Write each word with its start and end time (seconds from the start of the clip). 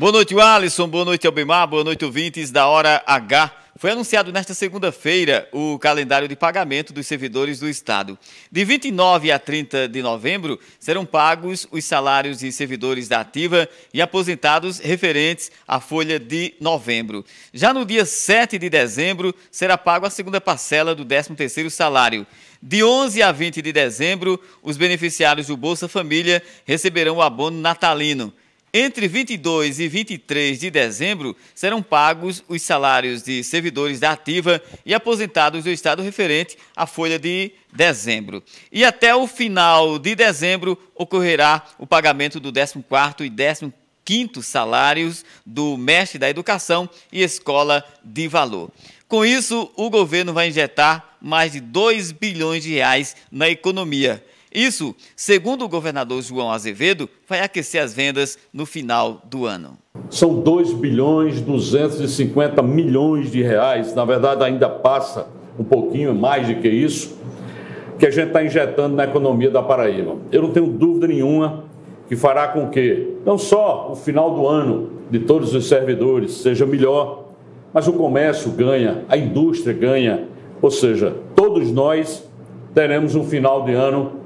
Boa 0.00 0.12
noite, 0.12 0.34
Alisson. 0.40 0.88
Boa 0.88 1.04
noite, 1.04 1.26
Albemar. 1.26 1.66
Boa 1.66 1.84
noite, 1.84 2.06
ouvintes 2.06 2.50
da 2.50 2.66
Hora 2.66 3.02
H. 3.06 3.54
Foi 3.76 3.90
anunciado 3.90 4.32
nesta 4.32 4.54
segunda-feira 4.54 5.46
o 5.52 5.78
calendário 5.78 6.26
de 6.26 6.34
pagamento 6.34 6.90
dos 6.90 7.06
servidores 7.06 7.60
do 7.60 7.68
Estado. 7.68 8.18
De 8.50 8.64
29 8.64 9.30
a 9.30 9.38
30 9.38 9.86
de 9.90 10.00
novembro 10.00 10.58
serão 10.78 11.04
pagos 11.04 11.68
os 11.70 11.84
salários 11.84 12.38
de 12.38 12.50
servidores 12.50 13.08
da 13.08 13.20
ativa 13.20 13.68
e 13.92 14.00
aposentados 14.00 14.78
referentes 14.78 15.52
à 15.68 15.80
folha 15.80 16.18
de 16.18 16.54
novembro. 16.58 17.22
Já 17.52 17.74
no 17.74 17.84
dia 17.84 18.06
7 18.06 18.56
de 18.56 18.70
dezembro 18.70 19.34
será 19.50 19.76
pago 19.76 20.06
a 20.06 20.10
segunda 20.10 20.40
parcela 20.40 20.94
do 20.94 21.04
13º 21.04 21.68
salário. 21.68 22.26
De 22.62 22.82
11 22.82 23.22
a 23.22 23.30
20 23.32 23.60
de 23.60 23.70
dezembro, 23.70 24.40
os 24.62 24.78
beneficiários 24.78 25.48
do 25.48 25.58
Bolsa 25.58 25.88
Família 25.88 26.42
receberão 26.64 27.16
o 27.16 27.22
abono 27.22 27.60
natalino. 27.60 28.32
Entre 28.72 29.08
22 29.08 29.80
e 29.80 29.88
23 29.88 30.60
de 30.60 30.70
dezembro 30.70 31.36
serão 31.56 31.82
pagos 31.82 32.44
os 32.48 32.62
salários 32.62 33.20
de 33.20 33.42
servidores 33.42 33.98
da 33.98 34.12
ativa 34.12 34.62
e 34.86 34.94
aposentados 34.94 35.64
do 35.64 35.70
Estado 35.70 36.02
referente 36.02 36.56
à 36.76 36.86
folha 36.86 37.18
de 37.18 37.50
dezembro. 37.72 38.40
E 38.70 38.84
até 38.84 39.12
o 39.12 39.26
final 39.26 39.98
de 39.98 40.14
dezembro 40.14 40.78
ocorrerá 40.94 41.66
o 41.78 41.86
pagamento 41.86 42.38
do 42.38 42.52
14º 42.52 43.22
e 43.22 43.30
15º 43.30 44.40
salários 44.40 45.24
do 45.44 45.76
mestre 45.76 46.20
da 46.20 46.30
educação 46.30 46.88
e 47.12 47.24
escola 47.24 47.84
de 48.04 48.28
valor. 48.28 48.70
Com 49.08 49.24
isso, 49.24 49.68
o 49.74 49.90
governo 49.90 50.32
vai 50.32 50.46
injetar 50.46 51.16
mais 51.20 51.50
de 51.50 51.60
2 51.60 52.12
bilhões 52.12 52.62
de 52.62 52.74
reais 52.74 53.16
na 53.32 53.50
economia. 53.50 54.24
Isso, 54.52 54.96
segundo 55.14 55.64
o 55.64 55.68
governador 55.68 56.20
João 56.22 56.50
Azevedo, 56.50 57.08
vai 57.28 57.40
aquecer 57.40 57.82
as 57.82 57.94
vendas 57.94 58.36
no 58.52 58.66
final 58.66 59.22
do 59.24 59.46
ano. 59.46 59.78
São 60.10 60.40
2 60.40 60.72
bilhões 60.72 61.40
250 61.40 62.60
milhões 62.62 63.30
de 63.30 63.42
reais, 63.42 63.94
na 63.94 64.04
verdade 64.04 64.42
ainda 64.42 64.68
passa 64.68 65.28
um 65.58 65.62
pouquinho 65.62 66.14
mais 66.14 66.48
do 66.48 66.56
que 66.56 66.68
isso, 66.68 67.16
que 67.98 68.06
a 68.06 68.10
gente 68.10 68.28
está 68.28 68.42
injetando 68.42 68.96
na 68.96 69.04
economia 69.04 69.50
da 69.50 69.62
Paraíba. 69.62 70.16
Eu 70.32 70.42
não 70.42 70.50
tenho 70.50 70.66
dúvida 70.66 71.06
nenhuma 71.06 71.64
que 72.08 72.16
fará 72.16 72.48
com 72.48 72.68
que 72.68 73.18
não 73.24 73.38
só 73.38 73.90
o 73.92 73.94
final 73.94 74.34
do 74.34 74.48
ano 74.48 74.90
de 75.10 75.20
todos 75.20 75.54
os 75.54 75.68
servidores 75.68 76.32
seja 76.32 76.66
melhor, 76.66 77.28
mas 77.72 77.86
o 77.86 77.92
comércio 77.92 78.50
ganha, 78.50 79.04
a 79.08 79.16
indústria 79.16 79.72
ganha, 79.72 80.26
ou 80.60 80.72
seja, 80.72 81.14
todos 81.36 81.70
nós 81.70 82.28
teremos 82.74 83.14
um 83.14 83.22
final 83.22 83.64
de 83.64 83.72
ano 83.74 84.19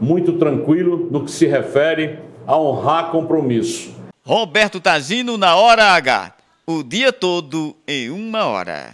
muito 0.00 0.34
tranquilo 0.34 1.08
no 1.10 1.24
que 1.24 1.30
se 1.30 1.46
refere 1.46 2.18
a 2.46 2.56
honrar 2.56 3.10
compromisso. 3.10 3.94
Roberto 4.24 4.80
Tagino 4.80 5.36
na 5.36 5.56
hora 5.56 5.92
H. 5.94 6.34
O 6.66 6.82
dia 6.82 7.12
todo 7.12 7.74
em 7.86 8.10
uma 8.10 8.44
hora. 8.44 8.92